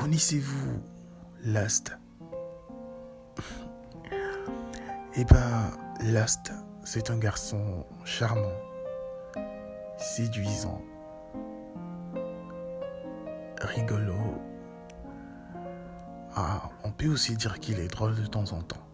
Connaissez-vous 0.00 0.80
Lust 1.44 1.92
Eh 5.14 5.24
ben, 5.26 5.70
Lust, 6.00 6.52
c'est 6.84 7.10
un 7.10 7.18
garçon 7.18 7.84
charmant, 8.06 8.56
séduisant, 9.98 10.80
rigolo. 13.60 14.16
Ah, 16.34 16.70
on 16.82 16.92
peut 16.92 17.08
aussi 17.08 17.36
dire 17.36 17.60
qu'il 17.60 17.78
est 17.78 17.88
drôle 17.88 18.14
de 18.14 18.24
temps 18.24 18.50
en 18.52 18.62
temps. 18.62 18.88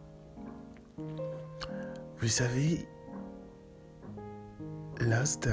Vous 2.19 2.29
savez, 2.29 2.89
Lust, 4.99 5.49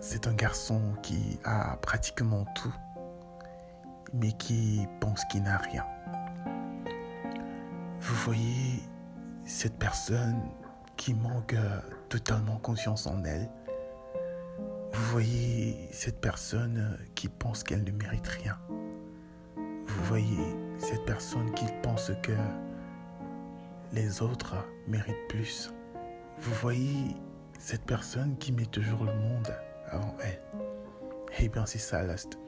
c'est 0.00 0.26
un 0.26 0.34
garçon 0.34 0.80
qui 1.02 1.38
a 1.44 1.76
pratiquement 1.82 2.46
tout, 2.54 2.74
mais 4.20 4.32
qui 4.32 4.86
pense 5.00 5.24
qu'il 5.26 5.42
n'a 5.42 5.58
rien. 5.58 5.84
Vous 8.00 8.14
voyez 8.16 8.82
cette 9.44 9.78
personne 9.78 10.40
qui 10.96 11.14
manque 11.14 11.56
totalement 12.08 12.56
confiance 12.58 13.06
en 13.06 13.22
elle. 13.24 13.48
Vous 14.92 15.04
voyez 15.12 15.88
cette 15.92 16.20
personne 16.20 16.98
qui 17.14 17.28
pense 17.28 17.62
qu'elle 17.62 17.84
ne 17.84 17.90
mérite 17.90 18.26
rien. 18.26 18.58
Vous 19.56 20.04
voyez 20.04 20.56
cette 20.78 21.04
personne 21.04 21.52
qui 21.52 21.66
pense 21.82 22.12
que 22.22 22.32
les 23.92 24.22
autres 24.22 24.54
méritent 24.88 25.28
plus. 25.28 25.72
Vous 26.38 26.54
voyez 26.54 27.16
cette 27.58 27.84
personne 27.84 28.36
qui 28.38 28.52
met 28.52 28.66
toujours 28.66 29.04
le 29.04 29.14
monde 29.14 29.54
avant 29.88 30.14
elle. 30.22 30.40
Eh 31.38 31.48
bien, 31.48 31.66
c'est 31.66 31.78
ça, 31.78 32.02
Lost. 32.02 32.38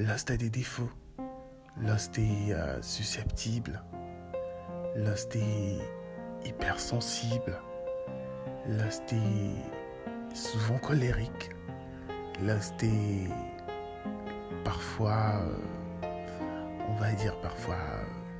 Lost 0.00 0.30
a 0.30 0.36
des 0.36 0.48
défauts. 0.48 0.90
Lost 1.76 2.20
est 2.20 2.52
euh, 2.52 2.80
susceptible. 2.82 3.82
Lost 4.94 5.34
est 5.34 5.78
hypersensible. 6.44 7.60
Lost 8.68 9.12
est 9.12 10.36
souvent 10.36 10.78
colérique. 10.78 11.50
Lost 12.40 12.80
est 12.84 13.26
parfois, 14.62 15.42
euh, 15.42 16.06
on 16.88 16.94
va 16.94 17.12
dire 17.14 17.36
parfois, 17.40 17.74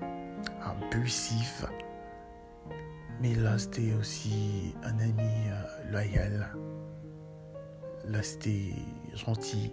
euh, 0.05 0.07
impulsif. 0.65 1.65
Mais 3.21 3.35
Lost 3.35 3.77
est 3.81 3.95
aussi 3.95 4.77
un 4.85 4.97
ami 5.01 5.51
loyal. 5.91 6.55
Lost 8.05 8.47
est 8.47 8.75
gentil. 9.17 9.73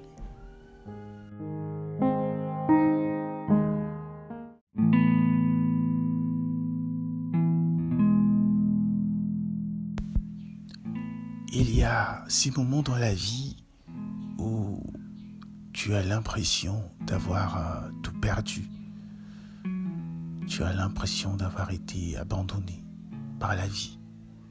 Il 11.57 11.73
y 11.73 11.83
a 11.83 12.25
ces 12.27 12.51
moments 12.51 12.81
dans 12.81 12.97
la 12.97 13.13
vie 13.13 13.55
où 14.37 14.83
tu 15.71 15.93
as 15.95 16.03
l'impression 16.03 16.91
d'avoir 17.07 17.89
tout 18.03 18.11
perdu. 18.19 18.69
Tu 20.47 20.63
as 20.63 20.73
l'impression 20.73 21.37
d'avoir 21.37 21.71
été 21.71 22.17
abandonné 22.17 22.83
par 23.39 23.55
la 23.55 23.67
vie, 23.67 23.97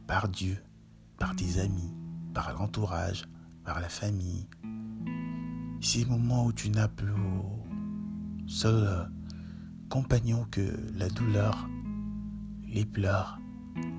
par 0.06 0.30
Dieu, 0.30 0.56
par 1.18 1.36
tes 1.36 1.60
amis, 1.60 1.92
par 2.32 2.54
l'entourage, 2.54 3.28
par 3.64 3.80
la 3.80 3.90
famille. 3.90 4.48
Ces 5.82 6.06
moments 6.06 6.46
où 6.46 6.54
tu 6.54 6.70
n'as 6.70 6.88
plus 6.88 7.12
seul 8.46 9.10
compagnon 9.90 10.46
que 10.50 10.74
la 10.94 11.10
douleur, 11.10 11.68
les 12.66 12.86
pleurs, 12.86 13.38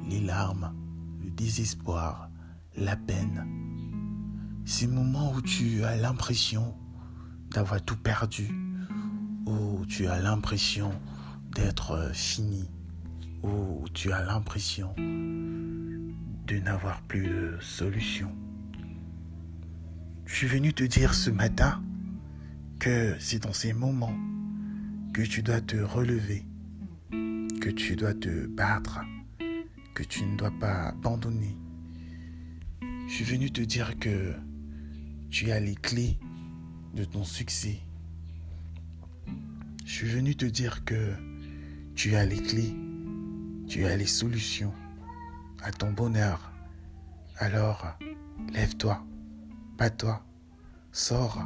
les 0.09 0.21
larmes, 0.21 0.73
le 1.23 1.29
désespoir, 1.29 2.31
la 2.78 2.96
peine. 2.96 3.46
Ces 4.66 4.88
moments 4.88 5.34
où 5.34 5.41
tu 5.41 5.84
as 5.84 5.96
l'impression 5.96 6.75
d'avoir 7.52 7.81
tout 7.81 7.97
perdu, 7.97 8.50
où 9.46 9.86
tu 9.86 10.08
as 10.08 10.19
l'impression 10.22 10.91
d'être 11.53 12.12
fini, 12.13 12.69
où 13.44 13.86
tu 13.94 14.12
as 14.12 14.24
l'impression 14.24 14.94
de 14.97 16.59
n'avoir 16.59 17.02
plus 17.03 17.28
de 17.28 17.58
solution. 17.59 18.31
Je 20.25 20.36
suis 20.36 20.47
venu 20.47 20.74
te 20.74 20.84
dire 20.84 21.13
ce 21.13 21.30
matin 21.30 21.81
que 22.80 23.16
c'est 23.19 23.44
dans 23.44 23.53
ces 23.53 23.74
moments 23.74 24.16
que 25.13 25.22
tu 25.22 25.42
dois 25.44 25.62
te 25.62 25.78
relever, 25.78 26.46
que 27.62 27.69
tu 27.69 27.96
dois 27.96 28.13
te 28.13 28.47
battre, 28.47 29.00
que 29.94 30.03
tu 30.03 30.25
ne 30.25 30.36
dois 30.36 30.52
pas 30.59 30.90
abandonner. 30.90 31.57
Je 33.07 33.13
suis 33.13 33.23
venu 33.23 33.51
te 33.51 33.61
dire 33.61 33.97
que 33.99 34.33
tu 35.29 35.51
as 35.51 35.59
les 35.59 35.75
clés 35.75 36.17
de 36.93 37.03
ton 37.03 37.23
succès. 37.23 37.79
Je 39.85 39.91
suis 39.91 40.07
venu 40.07 40.35
te 40.35 40.45
dire 40.45 40.83
que 40.85 41.13
tu 41.95 42.15
as 42.15 42.25
les 42.25 42.41
clés 42.41 42.75
tu 43.67 43.85
as 43.85 43.95
les 43.95 44.05
solutions 44.05 44.73
à 45.63 45.71
ton 45.71 45.91
bonheur. 45.91 46.51
Alors, 47.38 47.97
lève-toi, 48.53 49.03
bats-toi, 49.77 50.23
sors, 50.91 51.45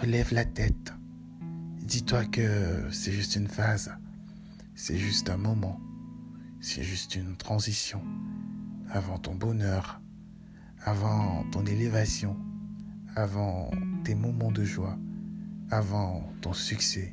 relève 0.00 0.32
la 0.32 0.44
tête. 0.44 0.92
Dis-toi 1.82 2.24
que 2.26 2.88
c'est 2.90 3.12
juste 3.12 3.36
une 3.36 3.48
phase, 3.48 3.92
c'est 4.74 4.98
juste 4.98 5.30
un 5.30 5.36
moment, 5.36 5.80
c'est 6.60 6.82
juste 6.82 7.14
une 7.14 7.36
transition 7.36 8.02
avant 8.90 9.18
ton 9.18 9.34
bonheur, 9.34 10.00
avant 10.86 11.42
ton 11.50 11.66
élévation, 11.66 12.36
avant 13.16 13.72
tes 14.04 14.14
moments 14.14 14.52
de 14.52 14.62
joie, 14.62 14.96
avant 15.72 16.32
ton 16.40 16.52
succès. 16.52 17.12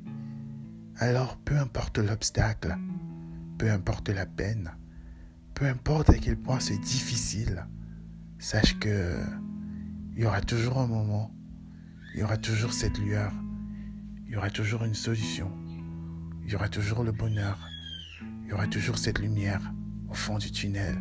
Alors, 0.97 1.38
peu 1.38 1.57
importe 1.57 1.97
l'obstacle, 1.97 2.78
peu 3.57 3.72
importe 3.72 4.09
la 4.09 4.28
peine, 4.28 4.72
peu 5.56 5.66
importe 5.66 6.12
à 6.12 6.19
quel 6.19 6.38
point 6.38 6.59
c'est 6.59 6.78
difficile, 6.78 7.66
sache 8.38 8.78
que 8.78 9.17
il 10.16 10.22
y 10.22 10.25
aura 10.28 10.41
toujours 10.41 10.78
un 10.78 10.85
moment, 10.85 11.31
il 12.13 12.19
y 12.19 12.23
aura 12.23 12.38
toujours 12.38 12.73
cette 12.73 13.00
lueur, 13.00 13.33
il 14.28 14.33
y 14.33 14.35
aura 14.35 14.51
toujours 14.51 14.83
une 14.83 14.94
solution, 14.94 15.51
il 16.45 16.51
y 16.51 16.56
aura 16.56 16.69
toujours 16.69 17.03
le 17.03 17.12
bonheur, 17.12 17.57
il 18.44 18.50
y 18.50 18.53
aura 18.53 18.67
toujours 18.67 19.00
cette 19.00 19.17
lumière 19.17 19.73
au 20.09 20.13
fond 20.13 20.38
du 20.38 20.51
tunnel. 20.51 21.00